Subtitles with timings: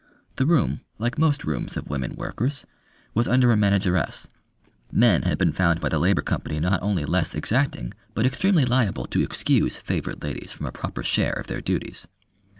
[0.37, 2.65] The room, like most rooms of women workers,
[3.13, 4.29] was under a manageress:
[4.91, 9.05] men had been found by the Labour Company not only less exacting but extremely liable
[9.05, 12.07] to excuse favoured ladies from a proper share of their duties.